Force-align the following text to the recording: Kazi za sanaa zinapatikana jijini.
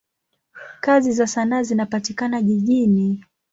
Kazi 0.81 1.11
za 1.11 1.27
sanaa 1.27 1.63
zinapatikana 1.63 2.41
jijini. 2.41 3.25